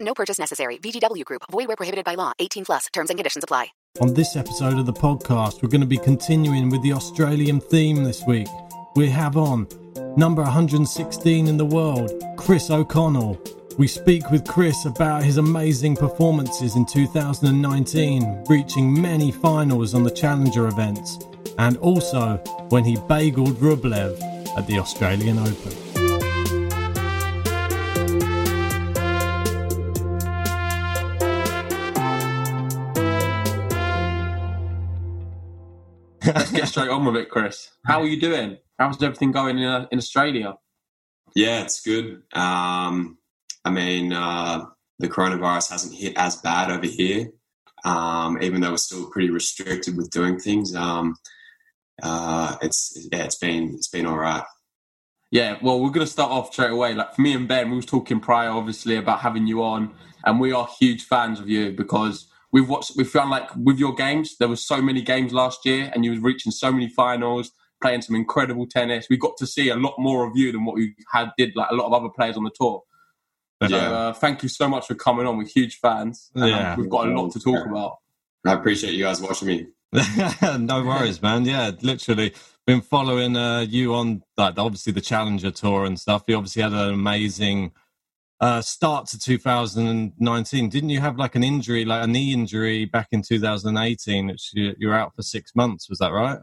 [0.00, 0.78] No purchase necessary.
[0.78, 1.42] VGW Group.
[1.50, 2.32] Void where prohibited by law.
[2.38, 2.86] 18 plus.
[2.92, 3.68] Terms and conditions apply.
[4.00, 8.04] On this episode of the podcast, we're going to be continuing with the Australian theme
[8.04, 8.46] this week.
[8.94, 9.66] We have on
[10.16, 13.40] number 116 in the world, Chris O'Connell.
[13.78, 20.10] We speak with Chris about his amazing performances in 2019, reaching many finals on the
[20.10, 21.18] Challenger events,
[21.58, 22.36] and also
[22.68, 24.20] when he bageled Rublev
[24.56, 25.89] at the Australian Open.
[36.26, 37.70] Let's get straight on with it, Chris.
[37.86, 38.58] How are you doing?
[38.78, 40.56] How's everything going in, uh, in Australia?
[41.34, 42.22] Yeah, it's good.
[42.34, 43.18] Um,
[43.64, 44.66] I mean, uh,
[44.98, 47.30] the coronavirus hasn't hit as bad over here,
[47.84, 50.74] um, even though we're still pretty restricted with doing things.
[50.74, 51.16] Um,
[52.02, 54.44] uh, it's yeah, it's been it's been all right.
[55.30, 56.92] Yeah, well, we're going to start off straight away.
[56.92, 59.94] Like for me and Ben, we was talking prior, obviously, about having you on,
[60.24, 62.92] and we are huge fans of you because we've watched.
[62.96, 66.10] We found like with your games, there was so many games last year, and you
[66.10, 67.50] was reaching so many finals,
[67.82, 69.06] playing some incredible tennis.
[69.08, 71.70] We got to see a lot more of you than what we had did like
[71.70, 72.82] a lot of other players on the tour.
[73.62, 73.90] So, Yeah.
[73.90, 75.36] uh, thank you so much for coming on.
[75.36, 76.30] We're huge fans.
[76.34, 76.76] and, um, Yeah.
[76.76, 77.98] we've got a lot to talk about.
[78.46, 79.66] I appreciate you guys watching me.
[80.58, 81.44] no worries, man.
[81.44, 82.32] Yeah, literally
[82.66, 86.22] been following uh, you on like obviously the Challenger Tour and stuff.
[86.26, 87.72] You obviously had an amazing
[88.40, 90.68] uh, start to 2019.
[90.68, 94.26] Didn't you have like an injury, like a knee injury back in 2018?
[94.28, 95.88] Which you, you were out for six months.
[95.88, 96.38] Was that right?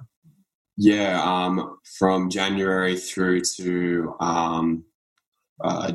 [0.78, 4.84] Yeah, um, from January through to um,
[5.64, 5.94] uh,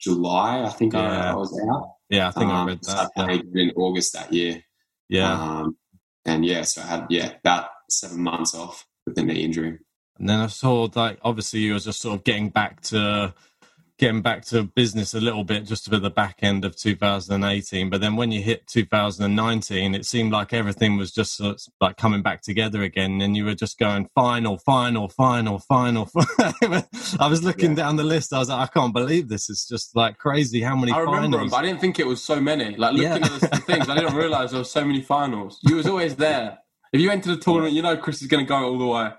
[0.00, 1.32] July, I think I, Yeah.
[1.32, 1.90] I was out.
[2.10, 2.92] Yeah, I think I Um, read so.
[2.96, 4.62] I played in August that year.
[5.08, 5.32] Yeah.
[5.32, 5.76] Um,
[6.24, 9.78] and yeah, so I had yeah about seven months off with the knee injury.
[10.18, 13.32] And then I saw like obviously you were just sort of getting back to
[13.98, 17.88] getting back to business a little bit just for the back end of 2018.
[17.88, 21.96] But then when you hit 2019, it seemed like everything was just sort of like
[21.96, 23.20] coming back together again.
[23.22, 26.10] And you were just going final, final, final, final.
[27.18, 28.32] I was looking down the list.
[28.32, 29.48] I was like, I can't believe this.
[29.48, 32.22] It's just like crazy how many I remember them, but I didn't think it was
[32.22, 32.76] so many.
[32.76, 33.14] Like looking Yeah.
[33.16, 35.58] at the, the things, I didn't realize there were so many finals.
[35.62, 36.58] You was always there.
[36.92, 39.10] If you enter the tournament, you know Chris is going to go all the way.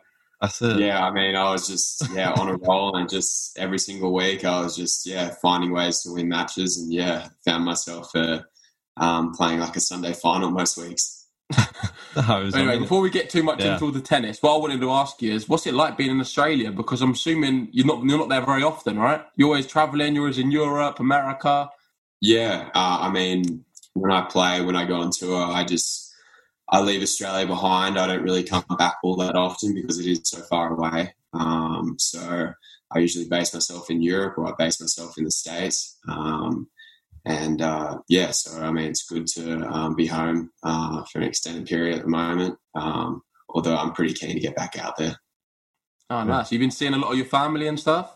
[0.41, 0.79] That's it.
[0.79, 4.45] Yeah, I mean, I was just yeah on a roll, and just every single week,
[4.45, 8.41] I was just yeah finding ways to win matches, and yeah, found myself uh,
[8.97, 11.27] um, playing like a Sunday final most weeks.
[12.17, 13.73] Anyway, before we get too much Yeah.
[13.73, 16.09] into all the tennis, what I wanted to ask you is, what's it like being
[16.09, 16.71] in Australia?
[16.71, 19.23] Because I'm assuming you're not you're not there very often, right?
[19.35, 20.15] You're always traveling.
[20.15, 21.69] You're always in Europe, America.
[22.21, 26.06] Yeah, uh, I mean, when I play, when I go on tour, I just
[26.69, 27.97] I leave Australia behind.
[27.97, 31.13] I don't really come back all that often because it is so far away.
[31.33, 32.53] Um, so
[32.91, 35.97] I usually base myself in Europe or I base myself in the States.
[36.07, 36.67] Um,
[37.25, 41.25] and uh, yeah, so I mean, it's good to um, be home uh, for an
[41.25, 42.57] extended period at the moment.
[42.75, 45.17] Um, although I'm pretty keen to get back out there.
[46.09, 46.51] Oh, nice.
[46.51, 48.13] You've been seeing a lot of your family and stuff.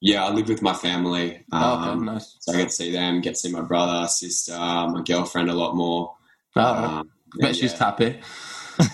[0.00, 1.44] Yeah, I live with my family.
[1.52, 2.36] Oh, okay, Um, nice.
[2.40, 5.54] So I get to see them, get to see my brother, sister, my girlfriend a
[5.54, 6.14] lot more.
[6.54, 8.20] Oh, Um, bet and she's happy.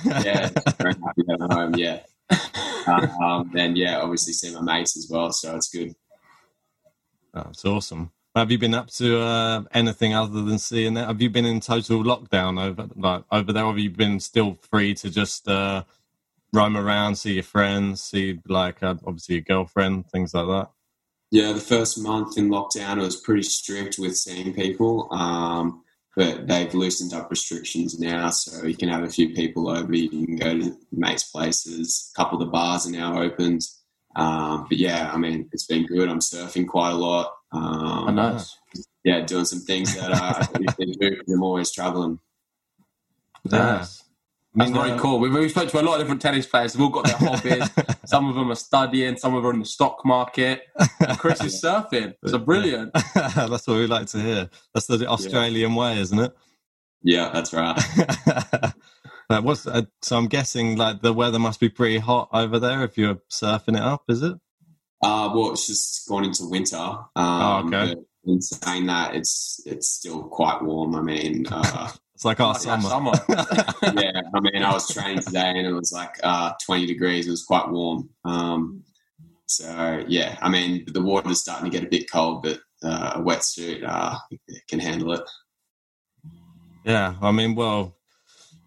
[0.04, 0.48] yeah,
[0.78, 1.74] very happy to have home.
[1.74, 2.00] Yeah,
[2.86, 5.94] um, and yeah, obviously see my mates as well, so it's good.
[7.32, 8.12] That's awesome.
[8.34, 11.06] Have you been up to uh, anything other than seeing that?
[11.06, 13.64] Have you been in total lockdown over like over there?
[13.64, 15.84] Or have you been still free to just uh,
[16.52, 20.70] roam around, see your friends, see like uh, obviously your girlfriend, things like that?
[21.30, 25.81] Yeah, the first month in lockdown it was pretty strict with seeing people, um,
[26.16, 29.94] but they've loosened up restrictions now, so you can have a few people over.
[29.94, 32.12] You can go to mates' places.
[32.14, 33.62] A couple of the bars are now opened.
[34.14, 36.08] Um, but yeah, I mean, it's been good.
[36.08, 37.32] I'm surfing quite a lot.
[37.52, 38.58] Um, Oh, nice.
[39.04, 42.18] Yeah, doing some things that uh, I usually do because I'm always traveling.
[43.50, 44.04] Nice.
[44.54, 45.18] That's I mean, very cool.
[45.18, 46.74] We've, we've spoken to a lot of different tennis players.
[46.74, 47.70] They've all got their hobbies.
[48.04, 49.16] some of them are studying.
[49.16, 50.68] Some of them are in the stock market.
[51.00, 52.14] And Chris is surfing.
[52.26, 52.92] So brilliant.
[53.14, 54.50] That's what we like to hear.
[54.74, 56.36] That's the Australian way, isn't it?
[57.02, 57.76] Yeah, that's right.
[59.32, 60.18] Like, what's uh, so?
[60.18, 63.82] I'm guessing like the weather must be pretty hot over there if you're surfing it
[63.82, 64.04] up.
[64.08, 64.34] Is it?
[65.02, 66.76] Uh, well, it's just gone into winter.
[66.76, 67.96] Um, Oh, okay.
[68.24, 70.94] In saying that, it's it's still quite warm.
[70.94, 71.90] I mean, uh,
[72.22, 73.12] It's like our Like our summer.
[74.00, 77.26] yeah, I mean, I was training today and it was like uh, 20 degrees.
[77.26, 78.10] It was quite warm.
[78.24, 78.84] Um,
[79.46, 83.20] so yeah, I mean, the water's starting to get a bit cold, but uh, a
[83.20, 84.16] wetsuit uh,
[84.68, 85.28] can handle it.
[86.84, 87.96] Yeah, I mean, well,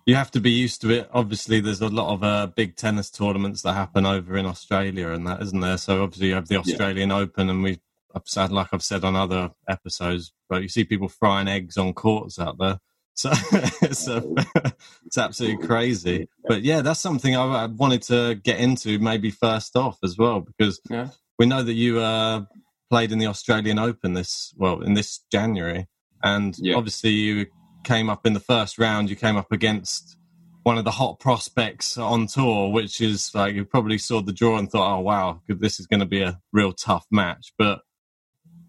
[0.06, 1.10] you have to be used to it.
[1.14, 5.26] Obviously, there's a lot of uh, big tennis tournaments that happen over in Australia and
[5.28, 5.78] that, isn't there?
[5.78, 7.80] So obviously, you have the Australian Open, and we,
[8.14, 11.94] I've said, like I've said on other episodes, but you see people frying eggs on
[11.94, 12.80] courts out there.
[13.16, 13.32] So
[13.82, 14.24] it's a,
[15.06, 16.28] it's absolutely crazy.
[16.48, 20.42] But yeah, that's something I, I wanted to get into maybe first off as well
[20.42, 21.10] because Yeah.
[21.40, 22.42] we know that you uh,
[22.90, 25.88] played in the Australian Open this well in this January,
[26.24, 26.76] and Yeah.
[26.76, 27.46] obviously you
[27.84, 29.10] came up in the first round.
[29.10, 30.18] You came up against
[30.64, 34.58] one of the hot prospects on tour, which is like you probably saw the draw
[34.58, 37.82] and thought, "Oh wow, this is going to be a real tough match." But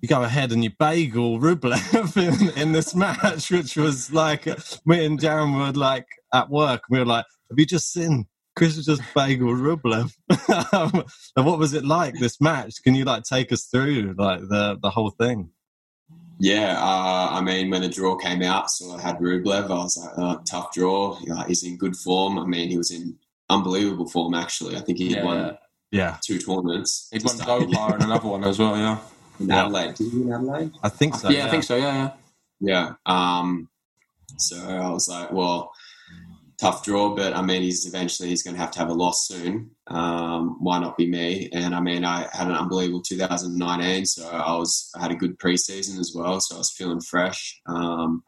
[0.03, 2.17] you go ahead and you bagel Rublev
[2.57, 4.47] in, in this match, which was like
[4.87, 6.83] me and Darren were like at work.
[6.91, 8.27] We were like, "Have you just seen
[8.57, 10.13] Chris just bagel Rublev?"
[10.73, 11.05] Um,
[11.37, 12.83] and what was it like this match?
[12.83, 15.51] Can you like take us through like the the whole thing?
[16.39, 19.65] Yeah, uh, I mean, when the draw came out, so I had Rublev.
[19.65, 21.19] I was like, oh, tough draw.
[21.21, 22.39] You he's in good form.
[22.39, 23.17] I mean, he was in
[23.49, 24.77] unbelievable form, actually.
[24.77, 25.25] I think he Yeah.
[25.25, 25.59] won
[25.91, 27.09] Yeah, two tournaments.
[27.11, 28.99] He'd to won start the and another one as well, yeah.
[29.41, 29.95] In Adelaide.
[29.95, 30.73] Did you win Adelaide?
[30.83, 31.31] I think so.
[31.31, 32.11] yeah, I think so, yeah, yeah.
[32.61, 32.93] Yeah.
[33.05, 33.69] Um,
[34.39, 35.73] so I was like, well,
[36.59, 39.27] tough draw, but I mean, he's eventually he's going to have to have a loss
[39.27, 39.71] soon.
[39.87, 41.49] Um, why not be me?
[41.53, 45.39] And I mean, I had an unbelievable 2019, so I was I had a good
[45.39, 47.61] preseason as well, so I was feeling fresh.
[47.67, 48.23] Um,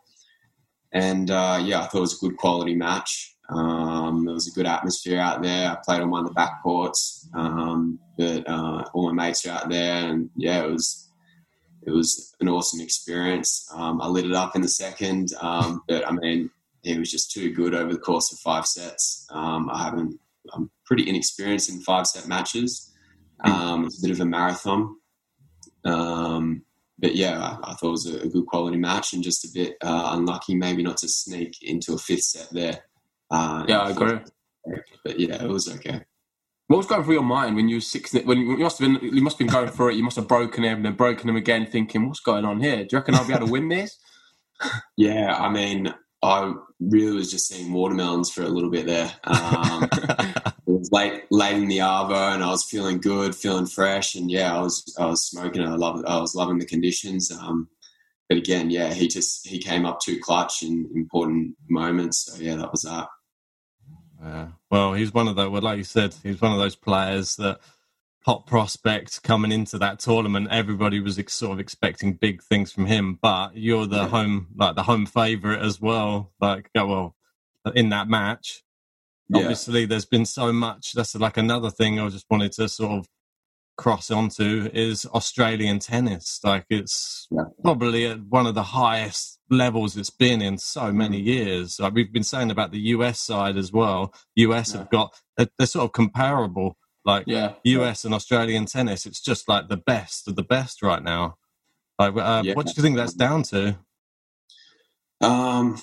[0.93, 3.35] and uh, yeah, I thought it was a good quality match.
[3.49, 5.71] Um, there was a good atmosphere out there.
[5.71, 9.53] I played on one of the back courts, um, but uh, all my mates were
[9.53, 11.11] out there, and yeah, it was
[11.87, 13.67] it was an awesome experience.
[13.75, 16.51] Um, I lit it up in the second, um, but I mean,
[16.83, 19.27] he was just too good over the course of five sets.
[19.31, 20.21] Um, I haven't,
[20.53, 22.93] I'm pretty inexperienced in five set matches.
[23.41, 24.97] Um, it's a bit of a marathon.
[26.99, 29.49] But yeah, I, I thought it was a, a good quality match and just a
[29.55, 32.85] bit uh, unlucky maybe not to sneak into a fifth set there.
[33.31, 34.19] Uh, Yeah, I agree.
[35.05, 36.03] But yeah, it was okay.
[36.69, 38.13] What was going through your mind when you were six?
[38.13, 39.97] When you must have been, you must have been going through it.
[39.97, 42.79] You must have broken him and then broken him again, thinking, "What's going on here?
[42.85, 43.99] Do you reckon I'll be able to win this?"
[44.97, 49.13] Yeah, I mean, I really was just seeing watermelons for a little bit there.
[49.25, 54.17] Um, it was late, late in the arvo, and I was feeling good, feeling fresh,
[54.17, 55.63] and yeah, I was, I was smoking.
[55.63, 57.31] I love, I was loving the conditions.
[57.31, 57.69] Um,
[58.29, 62.27] but again, yeah, he just he came up too clutch in important moments.
[62.27, 63.09] So yeah, that was that.
[64.23, 64.49] Yeah.
[64.71, 65.51] Well, he's one of those.
[65.51, 67.61] Well, like you said, he's one of those players that
[68.25, 70.49] hot prospect coming into that tournament.
[70.51, 74.09] Everybody was ex- sort of expecting big things from him, but you're the Yeah.
[74.09, 76.33] home, like the home favorite as well.
[76.41, 77.17] Like, well,
[77.75, 78.63] in that match,
[79.29, 79.41] Yeah.
[79.43, 80.93] obviously, there's been so much.
[80.93, 83.09] That's like another thing I just wanted to sort of
[83.79, 86.41] cross onto is Australian tennis.
[86.45, 87.45] Like, it's Yeah.
[87.63, 91.81] probably at one of the highest levels it's been in so many years.
[91.81, 94.13] Like we've been saying about the US side as well.
[94.37, 96.77] US have got they're, they're sort of comparable.
[97.05, 101.03] Like Yeah, US and Australian tennis, it's just like the best of the best right
[101.03, 101.39] now.
[101.99, 102.55] Like, uh, Yeah.
[102.55, 103.79] what do you think that's down to?
[105.23, 105.81] Um,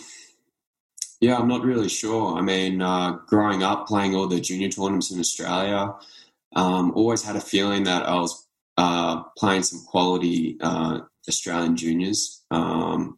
[1.22, 2.38] yeah, I'm not really sure.
[2.38, 5.94] I mean, uh, growing up playing all the junior tournaments in Australia,
[6.56, 8.48] um, always had a feeling that I was
[8.78, 12.44] uh, playing some quality uh, Australian juniors.
[12.52, 13.18] Um,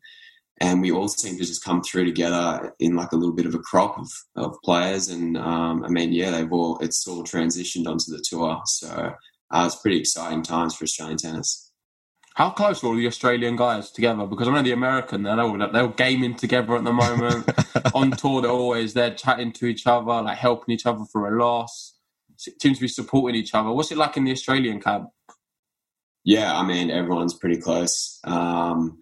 [0.60, 3.54] and we all seem to just come through together in like a little bit of
[3.54, 5.10] a crop of, of players.
[5.10, 8.62] And um, I mean, yeah, they've all, it's all transitioned onto the tour.
[8.66, 9.14] So
[9.52, 11.72] uh, it's pretty exciting times for Australian tennis.
[12.36, 14.26] How close are all the Australian guys together?
[14.26, 17.50] Because I know the American, they're all, they're all gaming together at the moment.
[17.96, 21.34] On tour, they're always there chatting to each other, like helping each other through a
[21.36, 21.97] loss.
[22.38, 23.72] Seems to be supporting each other.
[23.72, 25.10] What's it like in the Australian camp?
[26.24, 28.20] Yeah, I mean, everyone's pretty close.
[28.24, 29.00] Um,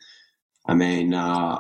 [0.67, 1.59] I mean, uh,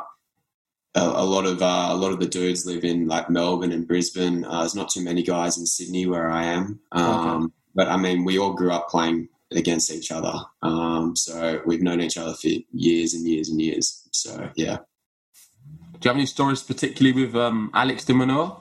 [0.95, 3.87] a, a, lot of uh, a lot of the dudes live in like Melbourne and
[3.87, 4.45] Brisbane.
[4.45, 6.79] Uh, there's not too many guys in Sydney where I am.
[6.91, 7.53] Um, okay.
[7.75, 10.33] But I mean, we all grew up playing against each other.
[10.61, 14.07] Um, so we've known each other for years and years and years.
[14.11, 14.77] So yeah.
[15.93, 18.59] Do you have any stories, particularly with um, Alex de Minaur?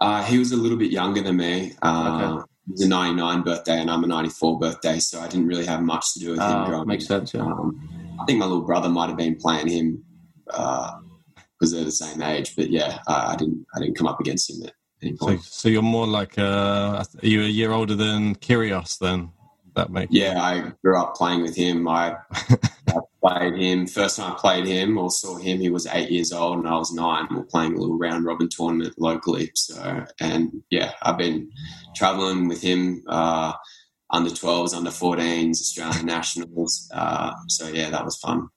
[0.00, 1.74] Uh, he was a little bit younger than me.
[1.82, 2.50] Uh, okay.
[2.68, 5.82] It was a 99 birthday and I'm a 94 birthday, so I didn't really have
[5.82, 7.42] much to do with him uh, growing Makes sense, yeah.
[7.42, 10.04] Um, I think my little brother might have been playing him
[10.46, 14.20] because uh, they're the same age, but yeah, I, I, didn't I didn't come up
[14.20, 14.72] against him at
[15.02, 15.42] any point.
[15.42, 19.30] So, so you're more like, uh, are you a year older than Kyrgios then?
[19.76, 21.86] That makes Yeah, I grew up playing with him.
[21.86, 22.16] I
[23.26, 23.86] played him.
[23.86, 26.76] First time I played him or saw him, he was eight years old and I
[26.76, 27.26] was nine.
[27.30, 29.50] We are playing a little round robin tournament locally.
[29.54, 31.50] So, and yeah, I've been
[31.94, 33.52] traveling with him, uh,
[34.10, 36.88] under 12s, under 14s, Australian nationals.
[36.94, 38.48] Uh, so yeah, that was fun.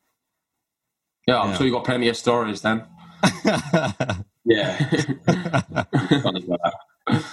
[1.28, 1.58] Yeah, I'm yeah.
[1.58, 2.86] sure you got plenty of stories then.
[3.46, 4.26] yeah.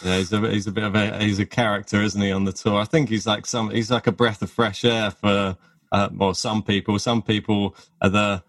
[0.03, 2.53] yeah, he's a he's a bit of a he's a character, isn't he, on the
[2.53, 2.81] tour?
[2.81, 5.57] I think he's like some he's like a breath of fresh air for
[5.93, 6.99] uh, well, some people.
[6.99, 8.43] Some people are the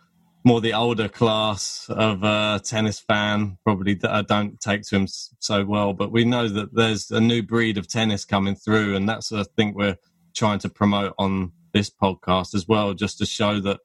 [0.44, 5.08] more the older class of uh, tennis fan probably that uh, don't take to him
[5.08, 5.94] so well.
[5.94, 9.44] But we know that there's a new breed of tennis coming through, and that's I
[9.56, 9.98] think we're
[10.34, 13.80] trying to promote on this podcast as well, just to show that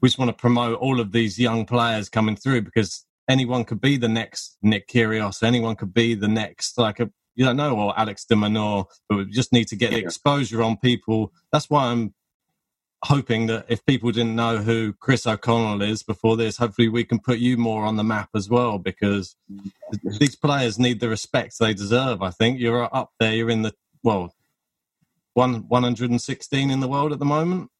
[0.00, 3.80] we just want to promote all of these young players coming through because anyone could
[3.80, 5.42] be the next Nick Kyrgios.
[5.42, 9.16] Anyone could be the next, like a, you don't know, or Alex de Minaur, but
[9.16, 9.98] we just need to get yeah.
[9.98, 11.32] the exposure on people.
[11.52, 12.14] That's why I'm
[13.04, 17.18] hoping that if people didn't know who Chris O'Connell is before this, hopefully we can
[17.18, 19.36] put you more on the map as well because
[20.18, 22.22] these players need the respect they deserve.
[22.22, 23.34] I think you're up there.
[23.34, 24.34] You're in the well,
[25.34, 27.70] one 116 in the world at the moment.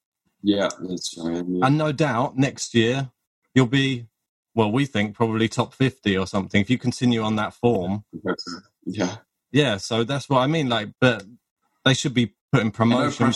[0.43, 1.45] Yeah, that's right.
[1.47, 1.67] Yeah.
[1.67, 3.11] And no doubt next year
[3.55, 4.07] you'll be
[4.55, 8.05] well, we think probably top 50 or something if you continue on that form.
[8.85, 9.17] Yeah.
[9.51, 10.69] Yeah, so that's what I mean.
[10.69, 11.25] Like, but
[11.85, 13.33] they should be putting promotion.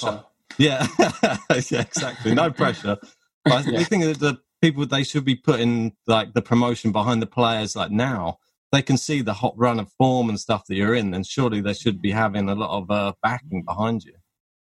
[0.58, 2.34] Yeah, yeah, exactly.
[2.34, 2.96] No pressure.
[3.44, 3.80] But yeah.
[3.80, 7.76] I think that the people they should be putting like the promotion behind the players
[7.76, 8.38] like now.
[8.70, 11.62] They can see the hot run of form and stuff that you're in, and surely
[11.62, 14.12] they should be having a lot of uh, backing behind you.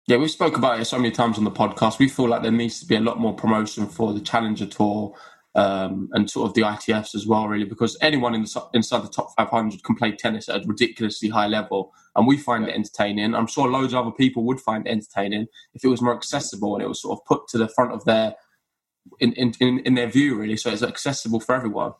[0.09, 2.01] Yeah, we've spoke about it so many times on the podcast.
[2.01, 5.15] We feel like there needs to be a lot more promotion for the Challenger Tour
[5.55, 9.09] um, and sort of the ITFs as well, really, because anyone in the, inside the
[9.09, 12.71] top 500 can play tennis at a ridiculously high level, and we find yeah.
[12.71, 13.35] it entertaining.
[13.35, 16.75] I'm sure loads of other people would find it entertaining if it was more accessible
[16.75, 18.35] and it was sort of put to the front of their
[19.21, 21.93] in in, in, in their view, really, so it's accessible for everyone.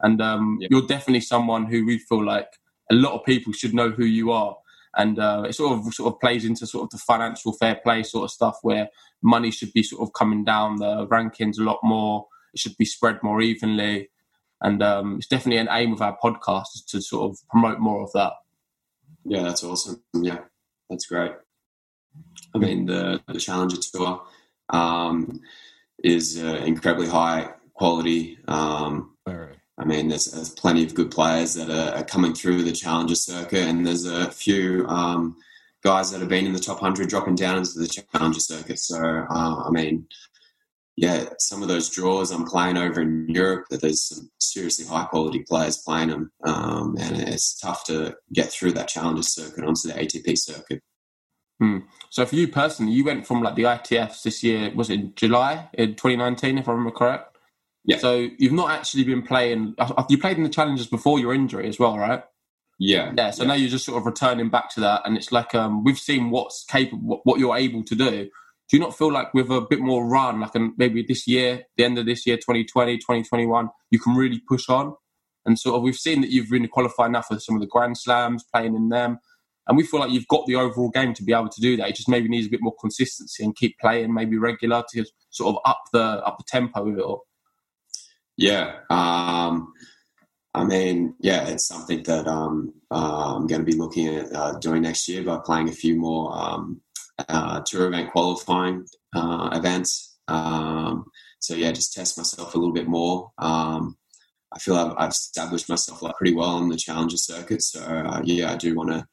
[0.00, 0.68] And um, yeah.
[0.70, 2.48] you're definitely someone who we feel like
[2.90, 4.56] a lot of people should know who you are.
[4.96, 8.04] And uh, it sort of sort of plays into sort of the financial fair play
[8.04, 8.88] sort of stuff where
[9.22, 12.84] money should be sort of coming down the rankings a lot more it should be
[12.84, 14.08] spread more evenly.
[14.62, 18.12] And um, it's definitely an aim of our podcast to sort of promote more of
[18.12, 18.32] that.
[19.24, 20.02] Yeah, that's awesome.
[20.14, 20.38] Yeah,
[20.88, 21.32] that's great.
[22.54, 24.22] I mean, the, the Challenger Tour
[24.70, 25.40] um,
[26.02, 28.38] is uh, incredibly high quality.
[28.46, 32.70] Um, I mean, there's, there's, plenty of good players that are, are, coming through the
[32.70, 35.36] Challenger circuit, and there's a few um,
[35.82, 38.78] guys that have been in the top 100 dropping down into the Challenger circuit.
[38.78, 40.06] So, uh, I mean,
[40.96, 45.04] yeah, some of those draws I'm playing over in Europe, that there's some seriously high
[45.04, 49.88] quality players playing them, um, and it's tough to get through that challenger circuit onto
[49.88, 50.82] the ATP circuit.
[51.60, 51.78] Hmm.
[52.10, 55.12] So for you personally, you went from like the ITFs this year, was it in
[55.16, 57.38] July in 2019, if I remember correct?
[57.84, 57.98] Yeah.
[57.98, 59.74] So you've not actually been playing.
[59.78, 62.22] Uh, uh, you played in the challenges before your injury as well, right?
[62.78, 63.12] Yeah.
[63.16, 63.30] Yeah.
[63.30, 63.48] So yeah.
[63.48, 66.30] now you're just sort of returning back to that, and it's like um, we've seen
[66.30, 68.30] what's capable, what you're able to do
[68.70, 71.84] do you not feel like with a bit more run, like maybe this year, the
[71.84, 74.94] end of this year, 2020, 2021, you can really push on?
[75.44, 77.98] And sort of, we've seen that you've really qualified enough for some of the Grand
[77.98, 79.18] Slams, playing in them.
[79.66, 81.88] And we feel like you've got the overall game to be able to do that.
[81.88, 85.54] It just maybe needs a bit more consistency and keep playing, maybe regular to sort
[85.54, 87.26] of up the up the tempo of it all.
[88.36, 89.72] Yeah, um,
[90.54, 94.58] I mean, yeah, it's something that um, uh, I'm going to be looking at uh,
[94.58, 96.80] doing next year by playing a few more um,
[97.28, 100.16] uh, tour event qualifying uh, events.
[100.28, 101.06] Um,
[101.38, 103.30] so yeah, just test myself a little bit more.
[103.38, 103.96] Um,
[104.52, 107.62] I feel I've, I've, established myself like pretty well on the challenger circuit.
[107.62, 109.06] So uh, yeah, I do want to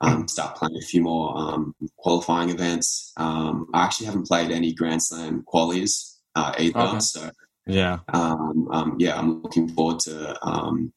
[0.00, 3.12] um, start playing a few more um, qualifying events.
[3.16, 7.00] Um, I actually haven't played any Grand Slam qualies uh, either, Okay.
[7.00, 7.30] so
[7.66, 7.98] Yeah.
[8.12, 10.92] um, um, yeah, I'm looking forward to um,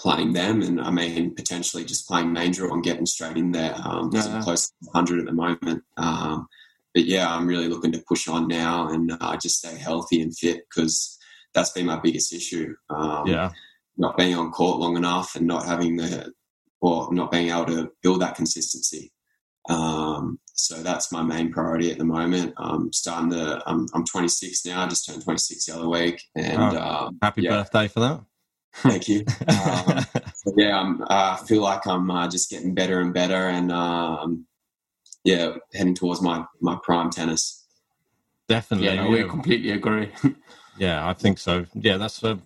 [0.00, 3.74] playing them, and I mean potentially just playing main draw and getting straight in there.
[3.84, 4.40] Um, Yeah.
[4.42, 5.82] Close to 100 at the moment.
[5.98, 6.46] Um,
[6.94, 10.36] but yeah, I'm really looking to push on now and uh, just stay healthy and
[10.36, 11.18] fit because
[11.54, 12.74] that's been my biggest issue.
[12.88, 13.50] Um, Yeah.
[13.98, 16.32] not being on court long enough and not having the
[16.80, 19.12] or not being able to build that consistency.
[19.68, 22.54] Um, so that's my main priority at the moment.
[22.56, 23.62] I'm starting to.
[23.66, 24.82] I'm, I'm 26 now.
[24.82, 28.20] I just turned 26 the other week, and Oh, um, Happy yeah, birthday for that.
[28.82, 29.24] Thank you.
[29.48, 30.06] Um,
[30.56, 31.06] yeah, I'm, uh,
[31.40, 34.46] I feel like I'm uh, just getting better and better, and um,
[35.24, 37.66] yeah, heading towards my my prime tennis.
[38.48, 38.88] Definitely.
[38.88, 40.10] Yeah, no, we completely agree.
[40.78, 41.66] Yeah, I think so.
[41.74, 42.38] Yeah, that's a,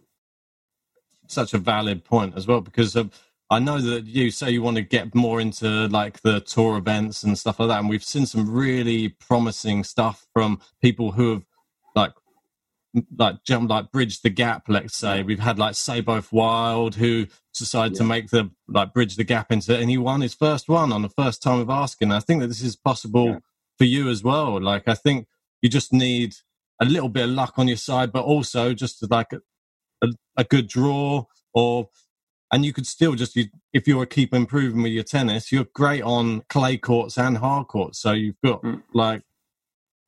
[1.29, 3.05] such a valid point as well because uh,
[3.49, 7.23] I know that you say you want to get more into like the tour events
[7.23, 11.45] and stuff like that, and we've seen some really promising stuff from people who have
[11.95, 12.24] like m-
[13.17, 14.65] like jump like bridge the gap.
[14.69, 17.27] Let's say we've had like Seyboth Wild who
[17.59, 20.93] decided to make the like bridge the gap into, and he won his first one
[20.93, 22.13] on the first time of asking.
[22.13, 23.39] I think that this is possible Yeah.
[23.79, 24.61] for you as well.
[24.61, 25.27] Like I think
[25.63, 26.35] you just need
[26.81, 29.41] a little bit of luck on your side, but also just like a,
[30.03, 30.09] a,
[30.39, 31.89] a good draw or
[32.53, 36.03] and you could still just you, if you're keep improving with your tennis, you're great
[36.03, 38.01] on clay courts and hard courts.
[38.01, 38.83] So you've got Mm.
[38.93, 39.23] like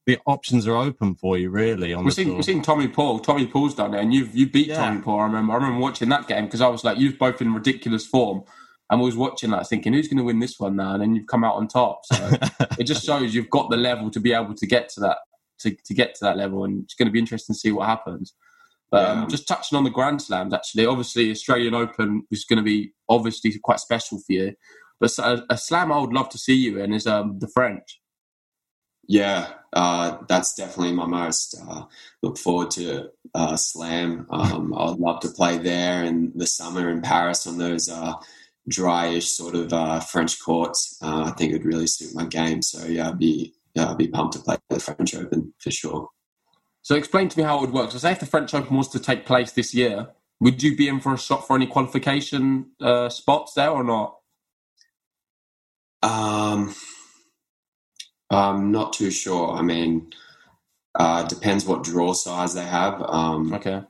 [0.06, 2.36] the options are open for you really on We've seen, tour.
[2.36, 3.18] we've seen Tommy Paul.
[3.18, 4.76] Tommy Paul's done it, and you've you beat Yeah.
[4.76, 5.20] Tommy Paul.
[5.20, 5.52] I remember.
[5.52, 8.42] I remember watching that game because I was like, you've both in ridiculous form,
[8.90, 10.92] and we was watching that, thinking, who's going to win this one now?
[10.94, 12.02] And then you've come out on top.
[12.04, 12.30] So
[12.78, 15.18] it just shows you've got the level to be able to get to that
[15.60, 17.86] to, to get to that level, and it's going to be interesting to see what
[17.88, 18.32] happens.
[18.90, 19.22] But Yeah.
[19.22, 22.92] um, just touching on the Grand Slams, actually, obviously Australian Open is going to be
[23.08, 24.54] obviously quite special for you.
[25.00, 28.00] But a, a slam I would love to see you in is um, the French.
[29.08, 31.84] Yeah, uh, that's definitely my most uh,
[32.22, 34.26] look forward to uh, slam.
[34.30, 38.14] Um, I would love to play there in the summer in Paris on those uh,
[38.70, 40.98] dryish sort of uh, French courts.
[41.02, 42.62] Uh, I think it would really suit my game.
[42.62, 46.08] So yeah, I'd be yeah, I'd be pumped to play the French Open for sure.
[46.82, 47.90] So explain to me how it would work.
[47.92, 50.08] So say if the French Open was to take place this year,
[50.40, 54.16] would you be in for a shot for any qualification uh, spots there or not?
[56.02, 56.74] Um,
[58.30, 59.52] I'm not too sure.
[59.52, 60.12] I mean,
[60.98, 63.02] uh, depends what draw size they have.
[63.02, 63.82] Um, Okay.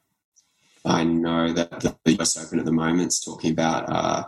[0.85, 4.22] I know that the US Open at the moment is talking about uh,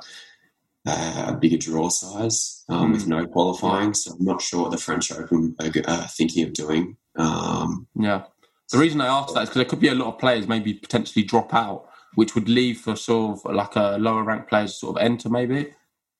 [0.86, 3.94] a bigger draw size um, with no qualifying.
[3.94, 6.96] So I'm not sure what the French Open are uh, thinking of doing.
[7.16, 8.24] Um, Yeah.
[8.72, 10.74] The reason I asked that is because there could be a lot of players maybe
[10.74, 14.96] potentially drop out, which would leave for sort of like a lower ranked players sort
[14.98, 15.72] of enter maybe.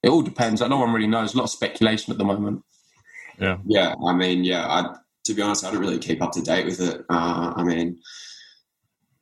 [0.02, 0.60] It all depends.
[0.60, 1.34] Like, no one really knows.
[1.34, 2.62] A lot of speculation at the moment.
[3.40, 3.58] Yeah.
[3.66, 4.66] yeah, I mean, yeah.
[4.66, 7.04] I, to be honest, I don't really keep up to date with it.
[7.08, 7.98] Uh, I mean,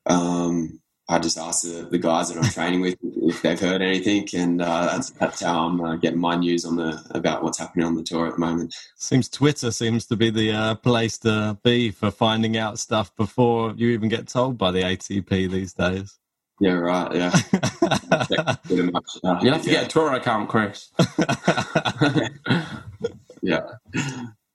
[0.06, 4.26] um, I just ask the, the guys that I'm training with if they've heard anything,
[4.34, 7.86] and uh, that's that's how I'm uh, getting my news on the about what's happening
[7.86, 8.74] on the tour at the moment.
[8.96, 13.72] Seems Twitter seems to be the uh, place to be for finding out stuff before
[13.76, 16.18] you even get told by the ATP these days.
[16.58, 17.14] Yeah, right.
[17.14, 17.30] Yeah,
[18.64, 19.04] pretty much.
[19.22, 20.90] Uh, You'll have to yeah, get a tour account, Chris.
[23.46, 23.60] yeah.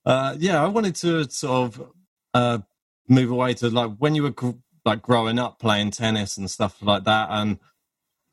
[0.05, 1.91] Uh, yeah, I wanted to sort of
[2.33, 2.59] uh,
[3.07, 4.51] move away to like when you were gr-
[4.83, 7.29] like growing up playing tennis and stuff like that.
[7.31, 7.59] And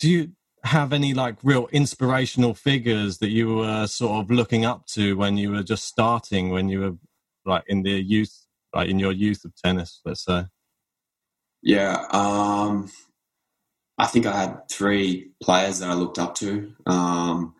[0.01, 0.33] do you
[0.65, 5.37] have any like real inspirational figures that you were sort of looking up to when
[5.37, 6.93] you were just starting, when you were
[7.45, 10.47] like in the youth, like in your youth of tennis, let's say?
[11.63, 12.91] Yeah, um,
[13.99, 16.73] I think I had three players that I looked up to.
[16.87, 17.55] Um,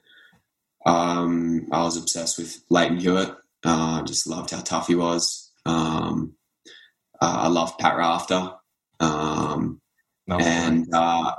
[0.87, 3.35] um, I was obsessed with Lleyton Hewitt.
[3.65, 5.51] Uh, just loved how tough he was.
[5.67, 6.35] Um,
[7.21, 8.53] uh, I loved Pat Rafter.
[9.01, 9.81] Um,
[10.27, 11.33] No, and uh,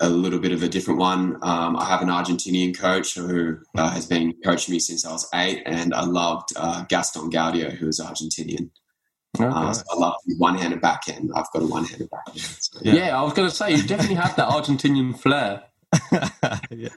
[0.00, 1.36] a little bit of a different one.
[1.42, 5.28] Um, I have an Argentinian coach who uh, has been coaching me since I was
[5.34, 8.70] eight, and I loved uh, Gaston Gaudio, who is Argentinian.
[9.38, 11.30] Uh, so I love one-handed backhand.
[11.34, 12.40] I've got a one-handed backhand.
[12.40, 13.18] So, Yeah.
[13.18, 15.62] I was going to say, you definitely have that Argentinian flair.
[16.70, 16.88] yeah.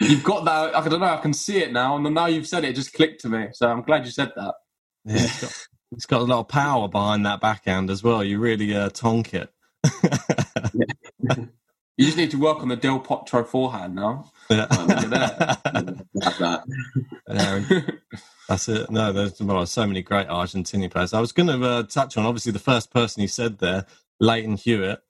[0.00, 0.76] You've got that.
[0.76, 1.06] I don't know.
[1.06, 1.96] I can see it now.
[1.96, 3.48] And now you've said it, it just clicked to me.
[3.52, 4.54] So I'm glad you said that.
[5.04, 8.22] Yeah, it's got, it's got a lot of power behind that backhand as well.
[8.22, 9.50] You really uh, tonk it.
[11.98, 14.30] You just need to work on the Del Potro forehand now.
[14.48, 14.68] Yeah.
[14.70, 16.06] Um, Look at that.
[16.22, 16.62] have that.
[17.28, 17.80] Yeah,
[18.48, 18.88] That's it.
[18.88, 21.12] No, there's well, so many great Argentinian players.
[21.12, 23.84] I was going to uh, touch on obviously the first person you said there,
[24.20, 25.00] Lleyton Hewitt.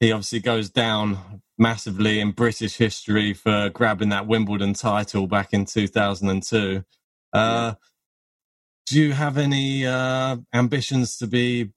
[0.00, 5.64] He obviously goes down massively in British history for grabbing that Wimbledon title back in
[5.64, 6.84] 2002.
[7.32, 7.74] Uh,
[8.86, 11.70] do you have any uh, ambitions to be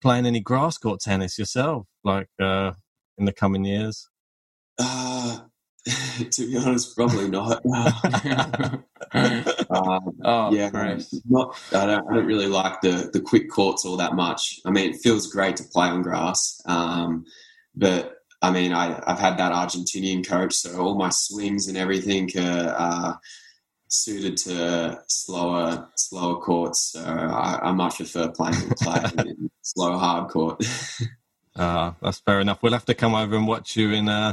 [0.00, 2.72] playing any grass court tennis yourself, like uh,
[3.18, 4.08] in the coming years?
[4.78, 5.40] Uh,
[6.30, 7.62] to be honest, probably not.
[9.70, 11.16] um, Oh, yeah, Christ.
[11.28, 11.58] not.
[11.72, 12.10] I don't.
[12.10, 14.60] I don't really like the the quick courts all that much.
[14.64, 17.24] I mean, it feels great to play on grass, um,
[17.74, 22.28] but I mean, I, I've had that Argentinian coach, so all my swings and everything
[22.36, 23.12] are uh,
[23.88, 26.92] suited to slower slower courts.
[26.92, 30.64] So I, I much prefer playing play in slow hard court.
[31.54, 32.62] Ah, that's fair enough.
[32.62, 34.32] We'll have to come over and watch you in uh,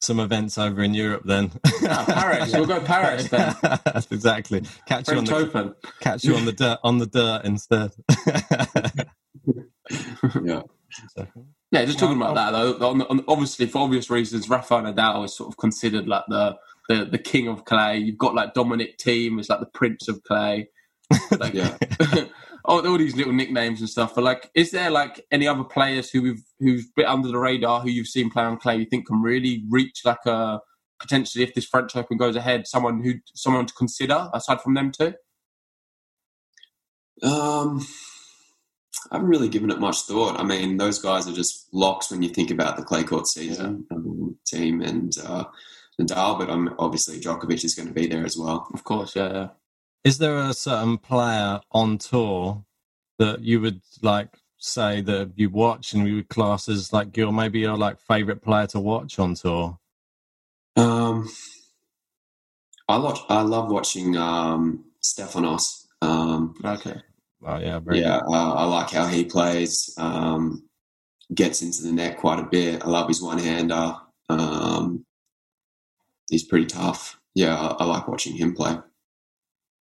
[0.00, 1.50] some events over in Europe then.
[1.82, 2.52] Ah, Paris.
[2.52, 3.56] We'll go Paris then.
[4.12, 4.62] exactly.
[4.86, 5.74] Catch you on the Open.
[5.98, 7.90] catch you on the dirt on the dirt instead.
[10.44, 10.62] yeah.
[11.70, 12.74] Yeah, just talking about that though.
[12.88, 16.56] On, on, obviously, for obvious reasons, Rafael Nadal is sort of considered like the,
[16.88, 17.98] the the king of clay.
[17.98, 20.68] You've got like Dominic Thiem is like the prince of clay.
[21.38, 21.76] Like, Yeah.
[22.64, 24.14] all, all these little nicknames and stuff.
[24.14, 27.80] But like, is there like any other players who we've who's bit under the radar
[27.80, 30.60] who you've seen play on clay you think can really reach like a
[31.00, 34.92] potentially if this French Open goes ahead, someone who someone to consider aside from them
[34.92, 35.14] two?
[37.22, 37.86] Um,
[39.10, 40.38] I haven't really given it much thought.
[40.38, 43.86] I mean, those guys are just locks when you think about the clay court season
[43.90, 45.44] um, Thiem and uh,
[46.00, 46.38] Nadal.
[46.38, 48.68] But I'm obviously Djokovic is going to be there as well.
[48.72, 49.48] Of course, yeah, yeah.
[50.04, 52.64] Is there a certain player on tour
[53.18, 57.32] that you would like say that you watch and you would class as like your
[57.32, 59.78] maybe your like favorite player to watch on tour?
[60.76, 61.28] Um,
[62.88, 63.20] I watch.
[63.28, 65.86] I love watching um, Stefanos.
[66.02, 67.02] Um, Okay.
[67.44, 69.94] Oh yeah, very yeah, uh, I like how he plays.
[69.96, 70.68] Um,
[71.34, 72.84] gets into the net quite a bit.
[72.84, 73.94] I love his one hander.
[74.28, 75.04] Um,
[76.28, 77.18] he's pretty tough.
[77.34, 78.76] Yeah, I, I like watching him play.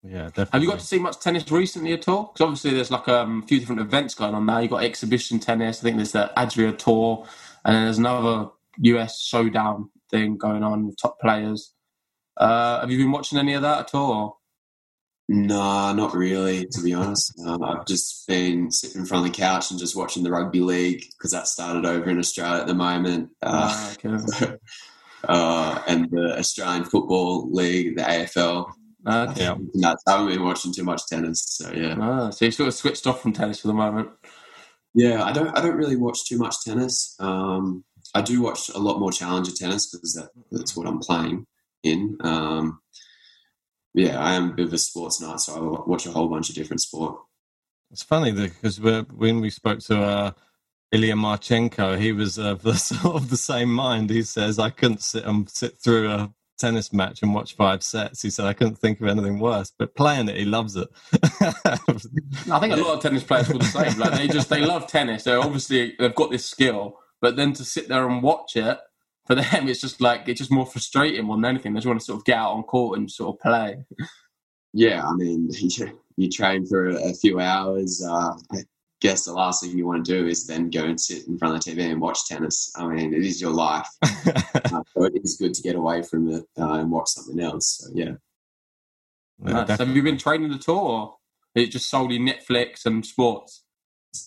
[0.03, 0.49] Yeah, definitely.
[0.53, 2.31] Have you got to see much tennis recently at all?
[2.33, 4.59] Because obviously there's like um, a few different events going on now.
[4.59, 5.79] You've got exhibition tennis.
[5.79, 7.25] I think there's the Adria Tour,
[7.65, 11.73] and then there's another US showdown thing going on with top players.
[12.37, 14.41] Uh, have you been watching any of that at all?
[15.29, 17.33] Nah, not really, to be honest.
[17.45, 20.61] Um, I've just been sitting in front of the couch and just watching the rugby
[20.61, 23.29] league because that started over in Australia at the moment.
[23.41, 24.55] Uh, Ah, okay.
[25.27, 28.71] uh, and the Australian Football League, the AFL.
[29.05, 29.53] Ah, okay.
[29.73, 30.03] Nuts.
[30.07, 31.95] I haven't been watching too much tennis, so yeah.
[31.99, 34.09] Ah, so you've sort of switched off from tennis for the moment.
[34.93, 35.55] Yeah, I don't.
[35.57, 37.15] I don't really watch too much tennis.
[37.19, 37.83] Um,
[38.15, 41.45] I do watch a lot more challenger tennis because that, that's what I'm playing
[41.83, 42.17] in.
[42.21, 42.79] Um,
[43.97, 46.49] yeah, I am a bit of a sports nut, so I watch a whole bunch
[46.49, 47.19] of different sport.
[47.91, 50.31] It's funny because when we spoke to uh,
[50.91, 54.09] Ilya Marchenko, he was of the sort of the same mind.
[54.11, 58.21] He says, "I couldn't sit and sit through a tennis match and watch five sets."
[58.21, 60.89] He said, "I couldn't think of anything worse." But playing it, he loves it.
[61.41, 63.97] I think a lot of tennis players feel the same.
[63.97, 65.23] Like they just they love tennis.
[65.23, 68.77] They're obviously they've got this skill, but then to sit there and watch it
[69.27, 71.73] for them, it's just like it's just more frustrating more than anything.
[71.73, 73.83] They just want to sort of get out on court and sort of play.
[74.73, 78.03] Yeah, I mean, you, you train for a, a few hours.
[78.07, 78.63] Uh, I
[79.01, 81.55] guess the last thing you want to do is then go and sit in front
[81.55, 82.71] of the TV and watch tennis.
[82.75, 86.29] I mean, it is your life, uh, so it is good to get away from
[86.29, 87.79] it uh, and watch something else.
[87.81, 88.13] So yeah.
[89.45, 89.77] Yeah, Nice.
[89.77, 91.15] Have you been training at all, or
[91.53, 93.63] is it just solely Netflix and sports?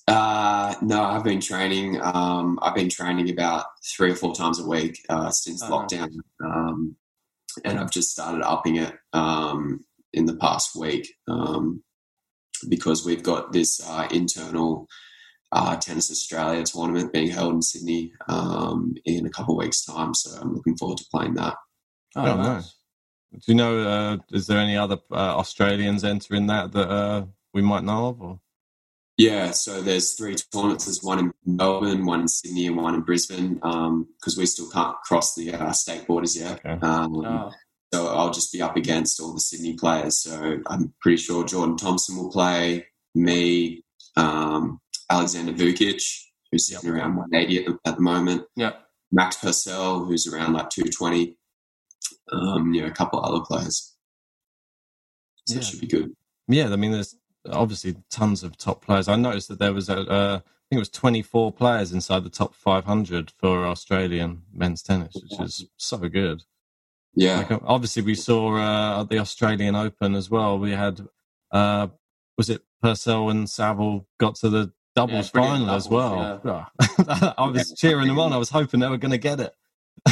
[0.07, 2.00] Uh, no, I've been training.
[2.03, 6.11] Um, I've been training about three or four times a week uh, since Oh, lockdown,
[6.44, 6.96] um,
[7.64, 11.83] and I've just started upping it um, in the past week um,
[12.68, 14.87] because we've got this uh, internal
[15.53, 20.14] uh, Tennis Australia tournament being held in Sydney um, in a couple of weeks' time.
[20.14, 21.57] So I'm looking forward to playing that.
[22.16, 22.74] Oh, nice.
[23.33, 23.79] Do you know?
[23.79, 28.20] Uh, is there any other uh, Australians entering that that uh, we might know of?
[28.20, 28.40] Or?
[29.20, 30.87] Yeah, so there's three tournaments.
[30.87, 33.54] There's one in Melbourne, one in Sydney, and one in Brisbane.
[33.56, 36.61] Because we still can't cross the uh, state borders yet.
[36.64, 36.78] Okay.
[36.80, 37.50] Um, Oh,
[37.92, 40.22] So I'll just be up against all the Sydney players.
[40.22, 43.85] So I'm pretty sure Jordan Thompson will play, me,
[44.16, 44.80] um,
[45.11, 46.02] Alexander Vukic,
[46.50, 48.72] who's sitting around 180 at the, at the moment, yeah.
[49.12, 51.37] Max Purcell, who's around like 220,
[52.33, 53.94] um, you know, a couple other players.
[55.46, 55.62] So it Yeah.
[55.68, 56.16] should be good.
[56.48, 57.14] Yeah, I mean, there's
[57.50, 59.09] obviously tons of top players.
[59.09, 62.31] I noticed that there was a, uh, I think it was 24 players inside the
[62.31, 66.42] top 500 for Australian men's tennis, which is so good.
[67.14, 67.38] Yeah.
[67.38, 70.59] Like, uh, obviously, we saw uh, the Australian Open as well.
[70.59, 71.00] We had,
[71.50, 71.88] uh,
[72.38, 76.40] was it Purcell and Saville got to the doubles Yeah, final brilliant as well.
[76.44, 78.33] doubles, I was cheering them on.
[78.33, 79.53] I was hoping they were going to get it.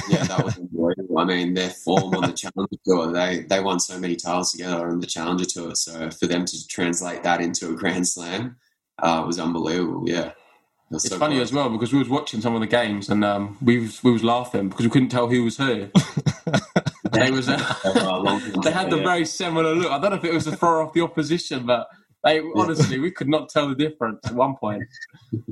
[0.09, 0.59] yeah, that was.
[1.19, 4.89] I mean, their form on the Challenger Tour, they they won so many titles together
[4.89, 5.75] on the Challenger Tour.
[5.75, 8.57] So for them to translate that into a Grand Slam
[9.03, 10.09] uh, was unbelievable.
[10.09, 10.35] Yeah, It
[10.93, 11.43] It's so funny cool.
[11.43, 14.13] as well because we was watching some of the games and um, we was we
[14.13, 15.89] was laughing because we couldn't tell who was who.
[17.13, 17.57] they was uh,
[18.63, 19.91] they had the very similar look.
[19.91, 21.89] I don't know if it was to throw off the opposition, but
[22.25, 24.83] they honestly we could not tell the difference at one point.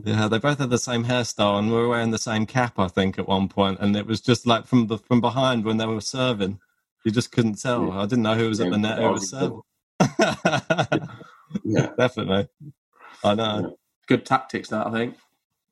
[0.05, 2.88] Yeah, they both had the same hairstyle and we were wearing the same cap, I
[2.88, 3.79] think, at one point.
[3.81, 6.59] And it was just like from the from behind when they were serving,
[7.05, 7.92] you just couldn't tell.
[7.92, 9.61] I didn't know who was at the net, who was serving.
[11.64, 11.90] Yeah.
[11.98, 12.48] Definitely,
[13.24, 13.76] I know.
[14.09, 15.16] Good tactics, that I think.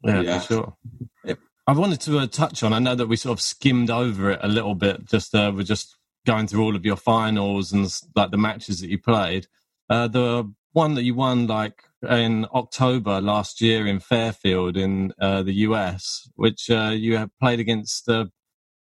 [0.03, 0.39] Yeah, Yeah.
[0.41, 1.37] for sure.
[1.67, 2.75] I wanted to uh, touch on.
[2.75, 5.07] I know that we sort of skimmed over it a little bit.
[5.07, 8.91] Just uh, we're just going through all of your finals and like the matches that
[8.91, 9.47] you played.
[9.89, 15.43] Uh, the one that you won like in October last year in Fairfield in uh,
[15.43, 18.27] the US, which uh, you have played against uh,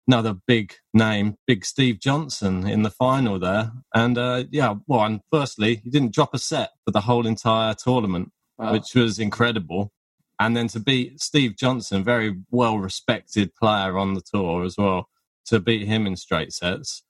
[0.07, 3.71] another big name, Big Steve Johnson, in the final there.
[3.93, 7.75] And uh, yeah, well, and firstly, you didn't drop a set for the whole entire
[7.75, 8.71] tournament Wow.
[8.73, 9.91] which was incredible.
[10.39, 15.09] And then to beat Steve Johnson, very well respected player on the tour as well,
[15.47, 17.03] to beat him in straight sets,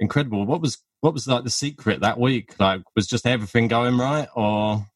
[0.00, 0.46] incredible.
[0.46, 2.54] What was what was like the secret that week?
[2.58, 4.86] Like, was just everything going right, or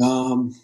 [0.00, 0.54] Um,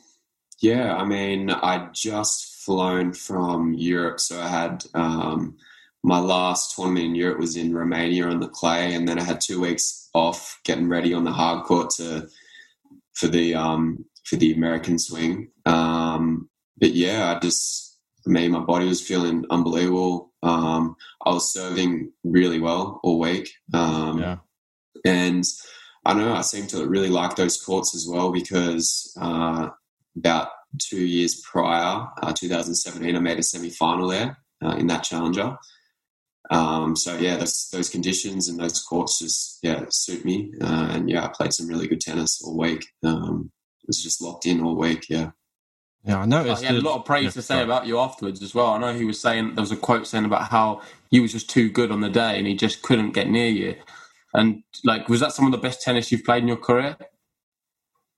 [0.61, 5.57] yeah, I mean, I'd just flown from Europe, so I had um,
[6.03, 9.41] my last tournament in Europe was in Romania on the clay, and then I had
[9.41, 12.29] two weeks off getting ready on the hard court to
[13.15, 15.51] for the um, for the American swing.
[15.67, 20.33] Um, but yeah, I just for me, my body was feeling unbelievable.
[20.43, 23.51] Um, I was serving really well all week.
[23.75, 24.37] Um, yeah,
[25.05, 25.45] and
[26.05, 29.71] I know I seem to really like those courts as well because uh,
[30.17, 30.49] about
[30.81, 35.57] two years prior, uh, 2017, I made a semi final there uh, in that challenger.
[36.51, 41.11] Um, so yeah, those those conditions and those courts just yeah suit me, uh, and
[41.11, 42.87] yeah, I played some really good tennis all week.
[43.05, 45.09] Um, it was just locked in all week.
[45.11, 45.33] Yeah,
[46.05, 46.21] yeah.
[46.21, 47.65] I Oh, noticed he had a lot of praise yeah, to say sorry.
[47.65, 48.69] about you afterwards as well.
[48.69, 51.51] I know he was saying there was a quote saying about how you was just
[51.51, 53.77] too good on the day and he just couldn't get near you.
[54.35, 56.97] And like, was that some of the best tennis you've played in your career?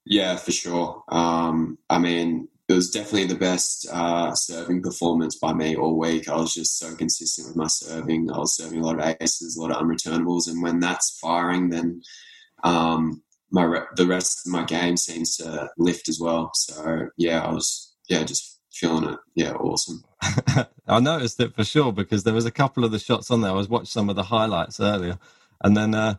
[0.05, 1.05] yeah, for sure.
[1.09, 6.29] Um, I mean, it was definitely the best uh, serving performance by me all week.
[6.29, 8.31] I was just so consistent with my serving.
[8.31, 11.70] I was serving a lot of aces, a lot of unreturnables, and when that's firing,
[11.70, 12.03] then
[12.62, 16.53] um, my re- the rest of my game seems to lift as well.
[16.55, 19.18] So yeah, I was yeah just feeling it.
[19.35, 20.05] Yeah, awesome.
[20.87, 23.51] I noticed it for sure because there was a couple of the shots on there.
[23.51, 25.18] I was watching some of the highlights earlier,
[25.62, 26.16] and then uh,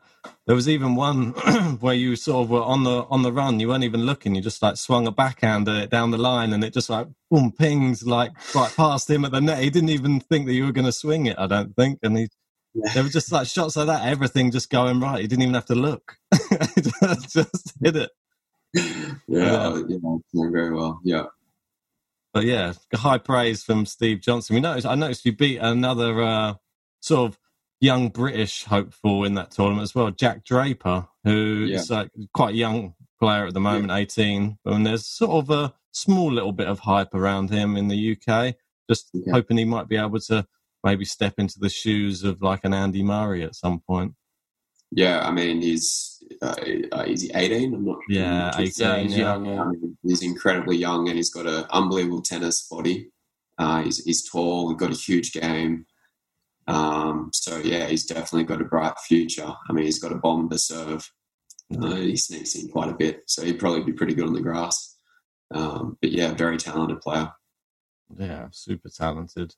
[0.47, 1.31] there was even one
[1.81, 3.59] where you sort of were on the on the run.
[3.59, 4.35] You weren't even looking.
[4.35, 7.07] You just like swung a backhand at it down the line, and it just like
[7.31, 9.63] boom pings like right past him at the net.
[9.63, 11.39] He didn't even think that you were going to swing it.
[11.39, 12.29] I don't think, and he.
[12.93, 15.21] There were just like shots like that, everything just going right.
[15.21, 18.11] He didn't even have to look; just, just hit it.
[19.27, 19.99] Yeah, Yeah.
[20.33, 21.01] yeah, very well.
[21.03, 21.25] Yeah.
[22.33, 24.55] But yeah, high praise from Steve Johnson.
[24.55, 24.87] We noticed.
[24.87, 26.55] I noticed you beat another uh,
[27.01, 27.39] sort of
[27.81, 32.57] young British hopeful in that tournament as well, Jack Draper, who is like quite a
[32.57, 34.57] young player at the moment, eighteen.
[34.65, 38.55] And there's sort of a small little bit of hype around him in the UK.
[38.89, 39.33] Just Yeah.
[39.33, 40.47] hoping he might be able to
[40.83, 44.13] maybe step into the shoes of like an Andy Murray at some point.
[44.91, 46.55] Yeah, I mean, he's uh,
[46.91, 47.73] uh, is he eighteen?
[47.73, 47.99] I'm not.
[48.09, 49.17] Yeah, I'm not 18, Yeah, he's yeah.
[49.33, 49.45] young.
[49.45, 49.61] Yeah.
[49.61, 53.09] I mean, he's incredibly young and he's got an unbelievable tennis body.
[53.57, 55.85] Uh, he's, he's tall and got a huge game.
[56.71, 59.53] Um, so yeah, he's definitely got a bright future.
[59.69, 61.11] I mean, he's got a bomb to serve.
[61.77, 64.41] Uh, he sneaks in quite a bit, so he'd probably be pretty good on the
[64.41, 64.97] grass.
[65.53, 67.31] Um, but yeah, very talented player.
[68.17, 69.55] Yeah, super talented.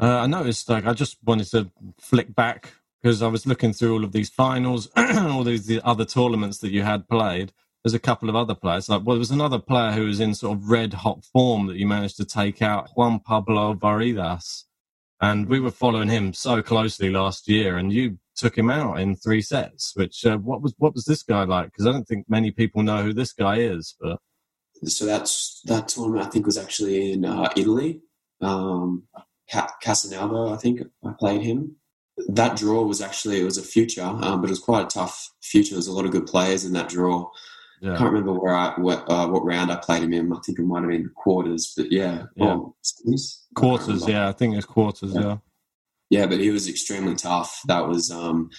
[0.00, 3.94] Uh, I noticed, like, I just wanted to flick back because I was looking through
[3.94, 7.52] all of these finals, all these the other tournaments that you had played.
[7.82, 8.88] There's a couple of other players.
[8.88, 11.76] Like, well, there was another player who was in sort of red hot form that
[11.76, 14.64] you managed to take out, Juan Pablo Varillas.
[15.22, 19.14] And we were following him so closely last year, and you took him out in
[19.14, 19.92] three sets.
[19.94, 21.66] Which uh, what was what was this guy like?
[21.66, 23.94] Because I don't think many people know who this guy is.
[24.00, 24.18] But
[24.84, 26.26] So that's that tournament.
[26.26, 28.00] I think was actually in uh, Italy.
[28.40, 29.04] Um,
[29.48, 31.76] Ca- Casanova, I think I played him.
[32.28, 35.32] That draw was actually it was a future, um, but it was quite a tough
[35.40, 35.70] future.
[35.70, 37.30] There was a lot of good players in that draw.
[37.82, 40.32] I yeah, can't remember where I what, uh, what round I played him in.
[40.32, 42.44] I think it might have been quarters, but yeah, Yeah.
[42.54, 43.40] Oh, semis?
[43.56, 44.06] I quarters.
[44.06, 45.14] Yeah, I think it's quarters.
[45.14, 45.38] yeah.
[46.10, 47.60] yeah, but he was extremely tough.
[47.66, 48.50] That was um,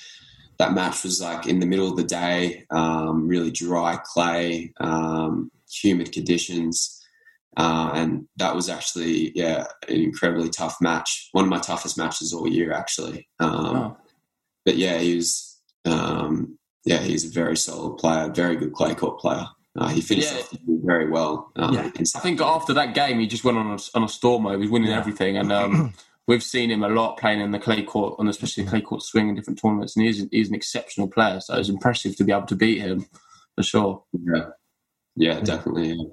[0.59, 5.51] that match was like in the middle of the day, um, really dry clay, um,
[5.71, 6.99] humid conditions.
[7.55, 11.29] Uh, and that was actually, yeah, an incredibly tough match.
[11.33, 13.27] One of my toughest matches all year, actually.
[13.39, 13.97] Um, Oh.
[14.65, 19.19] But yeah, he was, um, yeah, he's a very solid player, very good clay court
[19.19, 19.48] player.
[19.78, 20.39] Uh, he finished Yeah.
[20.39, 20.54] off
[20.86, 21.52] very well.
[21.56, 21.89] Um, Yeah.
[21.96, 24.56] I think after that game, he just went on a, on a storm mode.
[24.60, 25.93] He was winning everything, and um,
[26.28, 29.02] we've seen him a lot playing in the clay court, and especially the clay court
[29.02, 29.96] swing in different tournaments.
[29.96, 33.08] And he's he's an exceptional player, so it's impressive to be able to beat him
[33.56, 34.04] for sure.
[34.13, 34.50] Yeah,
[35.15, 35.93] yeah, definitely.
[35.93, 36.04] yeah.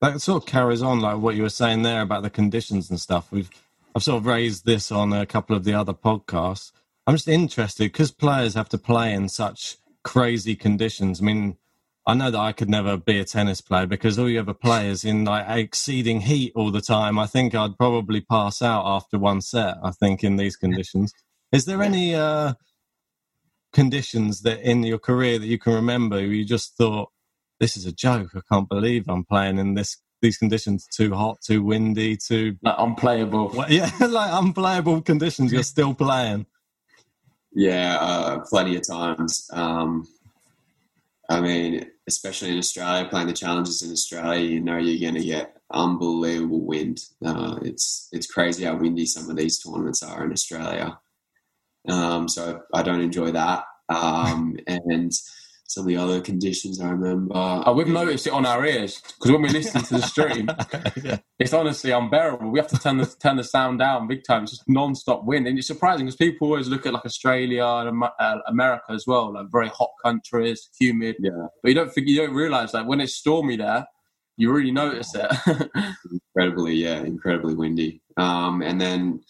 [0.00, 2.98] that sort of carries on like what you were saying there about the conditions and
[3.00, 3.30] stuff.
[3.30, 3.50] We've
[3.94, 6.72] I've sort of raised this on a couple of the other podcasts.
[7.06, 11.20] I'm just interested because players have to play in such crazy conditions.
[11.22, 11.58] I mean,
[12.06, 14.88] I know that I could never be a tennis player because all you ever play
[14.88, 17.18] is in like exceeding heat all the time.
[17.18, 19.78] I think I'd probably pass out after one set.
[19.84, 21.12] I think in these conditions.
[21.52, 22.54] Is there any uh,
[23.74, 27.10] conditions that in your career that you can remember you just thought
[27.60, 28.30] this is a joke?
[28.36, 30.86] I can't believe I'm playing in this these conditions.
[30.88, 33.50] Too hot, too windy, too Like unplayable.
[33.54, 35.52] well, yeah, like unplayable conditions.
[35.52, 36.46] You're still playing.
[37.56, 39.48] Yeah, uh, plenty of times.
[39.50, 40.06] Um,
[41.30, 45.26] I mean, especially in Australia, playing the challenges in Australia, you know you're going to
[45.26, 47.00] get unbelievable wind.
[47.24, 50.98] Uh, it's it's crazy how windy some of these tournaments are in Australia.
[51.88, 53.64] Um, so I don't enjoy that.
[53.88, 55.12] Um, and
[55.68, 57.32] some of the other conditions I remember.
[57.34, 60.48] Oh, we've noticed it on our ears because when we listen to the stream,
[61.04, 61.18] yeah.
[61.38, 62.50] it's honestly unbearable.
[62.50, 64.44] We have to turn the turn the sound down big time.
[64.44, 68.02] It's just non-stop wind, and it's surprising because people always look at like Australia and
[68.02, 71.16] uh, America as well, like very hot countries, humid.
[71.18, 73.86] Yeah, But you don't think you don't realize that when it's stormy there,
[74.36, 75.30] you really notice it.
[76.36, 78.02] incredibly, yeah, incredibly windy.
[78.16, 79.20] Um, and then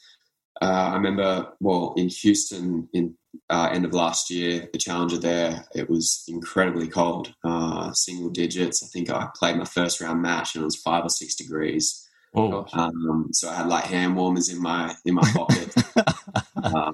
[0.61, 3.17] uh, I remember, well, in Houston, in
[3.51, 8.83] uh, end of last year, the challenger there, it was incredibly cold, uh, single digits.
[8.83, 12.09] I think I played my first round match and it was five or six degrees.
[12.35, 15.75] Oh, Um, so I had like hand warmers in my in my pocket.
[16.63, 16.93] uh,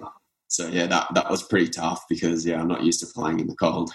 [0.48, 3.46] so yeah, that that was pretty tough because yeah, I'm not used to playing in
[3.46, 3.90] the cold.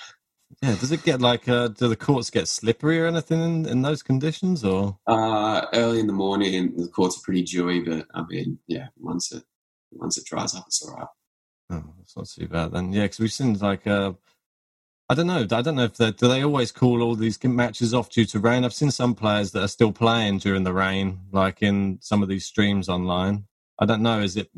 [0.61, 0.75] yeah.
[0.75, 1.47] Does it get like?
[1.47, 4.63] Uh, do the courts get slippery or anything in, in those conditions?
[4.63, 8.87] Or Uh, early in the morning, the courts are pretty dewy, but I mean, yeah,
[8.97, 9.43] once it
[9.91, 11.07] once it dries up, it's all right.
[11.69, 12.91] Oh, that's not too bad then.
[12.93, 13.85] Yeah, because we've seen like.
[13.87, 14.13] Uh,
[15.09, 15.47] I don't know.
[15.49, 18.39] I don't know if they do they always call all these matches off due to
[18.39, 18.65] rain.
[18.65, 22.27] I've seen some players that are still playing during the rain, like in some of
[22.27, 23.45] these streams online.
[23.79, 24.19] I don't know.
[24.19, 24.49] Is it?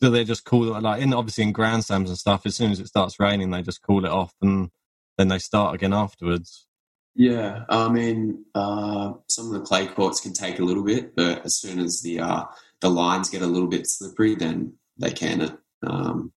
[0.00, 2.46] Do they just call it like in obviously in grand slams and stuff?
[2.46, 4.70] As soon as it starts raining, they just call it off and
[5.18, 6.66] then they start again afterwards.
[7.14, 11.44] Yeah, I mean, uh, some of the clay courts can take a little bit, but
[11.44, 12.44] as soon as the uh,
[12.80, 15.52] the lines get a little bit slippery, then they can it.
[15.86, 16.32] Um,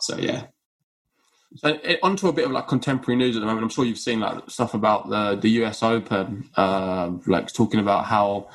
[0.00, 0.40] so yeah,
[1.56, 3.64] So eh, onto a bit of like contemporary news at the moment.
[3.64, 8.06] I'm sure you've seen like stuff about the the US Open, uh, like talking about
[8.06, 8.48] how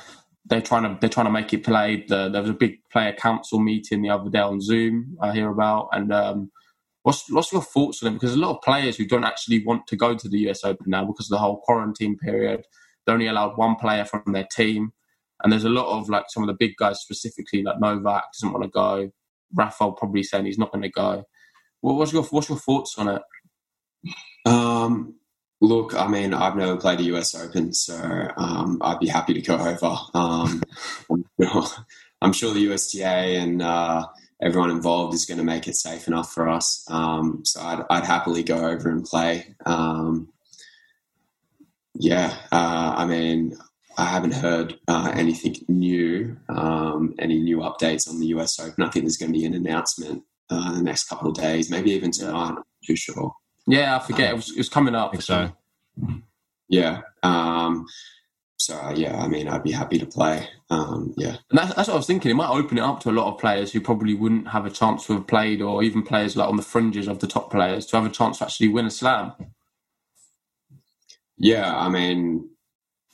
[0.46, 2.08] they're trying to they're trying to make it played.
[2.08, 5.16] The, there was a big player council meeting the other day on Zoom.
[5.22, 6.52] I hear about and um,
[7.04, 8.14] what's what's your thoughts on it?
[8.14, 10.86] Because a lot of players who don't actually want to go to the US Open
[10.90, 12.64] now because of the whole quarantine period,
[13.06, 14.92] they're only allowed one player from their team,
[15.42, 18.52] and there's a lot of like some of the big guys specifically like Novak doesn't
[18.52, 19.12] want to go.
[19.54, 21.24] Rafael probably saying he's not going to go.
[21.80, 23.22] What, what's your what's your thoughts on it?
[24.46, 25.14] Um,
[25.60, 27.94] look, I mean, I've never played a US Open, so
[28.36, 29.96] um, I'd be happy to go over.
[30.14, 30.62] Um,
[31.10, 31.64] I'm, sure,
[32.22, 34.06] I'm sure the USTA and uh,
[34.42, 36.84] everyone involved is going to make it safe enough for us.
[36.90, 39.54] Um, so I'd, I'd happily go over and play.
[39.66, 40.28] Um,
[41.94, 43.56] yeah, uh, I mean,
[43.98, 48.84] I haven't heard uh, anything new, um, any new updates on the US Open.
[48.84, 51.68] I think there's going to be an announcement uh, in the next couple of days,
[51.68, 52.32] maybe even tonight.
[52.32, 53.34] I'm not too sure.
[53.66, 54.30] Yeah, I forget.
[54.30, 55.20] It was, it was coming up.
[55.20, 55.52] So.
[56.68, 57.00] Yeah.
[57.24, 57.86] Um,
[58.56, 60.48] so uh, yeah, I mean, I'd be happy to play.
[60.70, 61.36] Um, yeah.
[61.50, 62.30] And that's, that's what I was thinking.
[62.30, 64.70] It might open it up to a lot of players who probably wouldn't have a
[64.70, 67.84] chance to have played, or even players like on the fringes of the top players
[67.86, 69.32] to have a chance to actually win a slam.
[71.36, 71.76] Yeah.
[71.76, 72.48] I mean,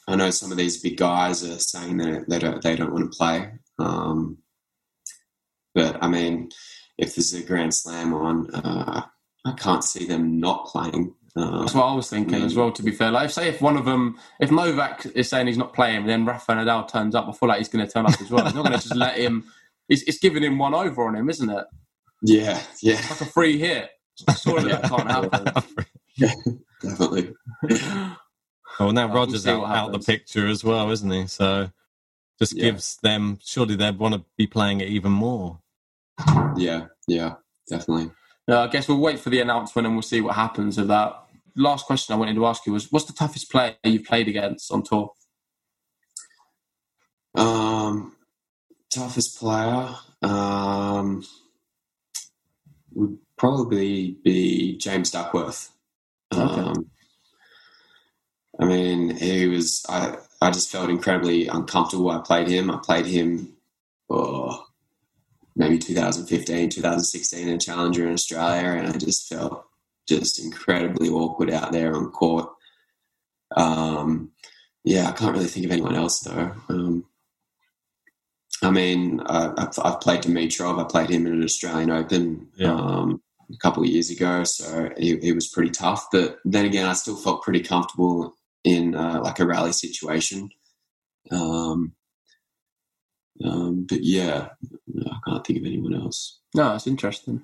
[0.06, 3.10] I know some of these big guys are saying that they don't they don't want
[3.10, 3.50] to play.
[3.78, 4.38] Um,
[5.74, 6.50] but I mean,
[6.98, 9.02] if there's a Grand Slam on, uh,
[9.44, 11.14] I can't see them not playing.
[11.36, 12.70] Um, That's what I was thinking as well.
[12.70, 15.72] To be fair, like say if one of them, if Novak is saying he's not
[15.72, 17.28] playing, then Rafa Nadal turns up.
[17.28, 18.44] I feel like he's going to turn up as well.
[18.44, 19.44] He's not going to just let him.
[19.88, 21.66] It's, it's giving him one over on him, isn't it?
[22.22, 22.62] yeah.
[22.80, 22.94] Yeah.
[23.10, 23.90] Like a free hit.
[24.40, 25.64] Surely that can't happen.
[26.82, 27.34] Definitely.
[28.80, 31.26] Well, now we'll Rogers out, out the picture as well, isn't he?
[31.26, 31.70] So
[32.38, 32.64] just Yeah.
[32.64, 33.38] gives them.
[33.44, 35.60] Surely they'd want to be playing it even more.
[36.56, 36.88] Yeah.
[37.08, 37.36] Yeah.
[37.68, 38.10] Definitely.
[38.48, 41.24] No, I guess we'll wait for the announcement and we'll see what happens of that.
[41.56, 44.72] Last question I wanted to ask you was: What's the toughest player you've played against
[44.72, 45.12] on tour?
[47.34, 48.16] Um,
[48.90, 51.24] toughest player um,
[52.94, 55.70] would probably be James Duckworth.
[56.32, 56.90] Um,
[58.60, 59.84] I mean, he was.
[59.88, 62.10] I I just felt incredibly uncomfortable.
[62.10, 62.70] I played him.
[62.70, 63.56] I played him.
[64.10, 64.64] Oh,
[65.56, 69.64] maybe 2015, 2016 in Challenger in Australia, and I just felt
[70.08, 72.48] just incredibly awkward out there on court.
[73.56, 74.32] Um,
[74.84, 76.52] yeah, I can't really think of anyone else though.
[76.68, 77.06] Um,
[78.62, 80.80] I mean, I've, I've played Dimitrov.
[80.80, 82.72] I played him in an Australian Open Yeah.
[82.74, 86.06] um, a couple of years ago, so he, he was pretty tough.
[86.12, 90.50] But then again, I still felt pretty comfortable in uh, like a rally situation.
[91.30, 91.92] Um,
[93.44, 94.48] um, but yeah,
[95.06, 96.40] I can't think of anyone else.
[96.54, 97.42] No, it's interesting.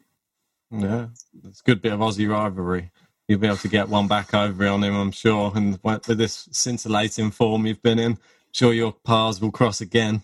[0.70, 1.08] Yeah,
[1.44, 2.90] it's a good bit of Aussie rivalry.
[3.28, 5.52] You'll be able to get one back over on him, I'm sure.
[5.54, 8.18] And with this scintillating form you've been in,
[8.52, 10.22] sure your paths will cross again.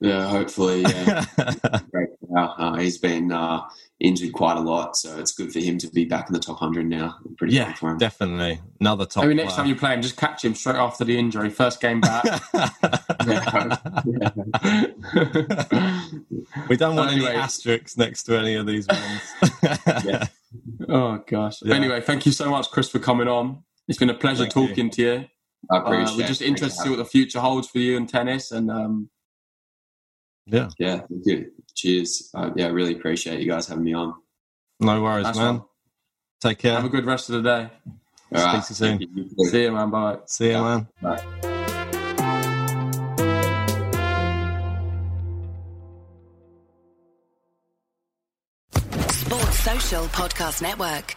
[0.00, 0.82] Yeah, hopefully.
[0.82, 1.24] Yeah,
[2.36, 3.62] Uh, he's been uh,
[3.98, 6.58] injured quite a lot, so it's good for him to be back in the top
[6.58, 7.16] hundred now.
[7.24, 7.98] I'm pretty yeah, for him.
[7.98, 8.60] definitely.
[8.80, 9.24] Another top.
[9.24, 9.64] Maybe next player.
[9.64, 12.24] time you play him, just catch him straight after the injury, first game back.
[16.68, 17.30] we don't want Anyway.
[17.30, 20.04] any asterisks next to any of these ones.
[20.04, 20.26] Yeah.
[20.88, 21.58] Oh gosh.
[21.62, 21.74] Yeah.
[21.74, 23.62] Anyway, thank you so much, Chris, for coming on.
[23.88, 24.68] It's been a pleasure Thank you.
[24.68, 25.24] talking to you.
[25.70, 28.50] I Uh, we're just interested to see what the future holds for you in tennis,
[28.52, 29.10] and um,
[30.46, 31.52] yeah, Yeah, thank you.
[31.74, 32.30] Cheers.
[32.34, 34.14] Uh, yeah, I really appreciate you guys having me on.
[34.80, 35.54] no worries, Nice man.
[35.58, 35.64] one.
[36.40, 36.74] Take care.
[36.74, 37.70] have a good rest of the day.
[38.34, 39.00] All right, Speak to you soon.
[39.14, 39.30] you.
[39.38, 39.44] You.
[39.50, 39.90] See you, man.
[39.90, 40.18] Bye.
[40.26, 40.88] See you, man.
[41.02, 41.22] Bye.
[49.10, 51.16] Sports Social Podcast Network.